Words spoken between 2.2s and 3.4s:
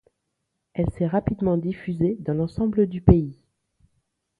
dans l'ensemble du pays.